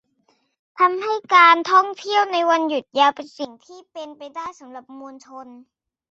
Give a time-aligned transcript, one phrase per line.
[0.79, 5.47] ทำให้การท่องเที่ยวในวันหยุดยาวเป็นสิ่งที่เป็นไปได้สำหรับมวลชน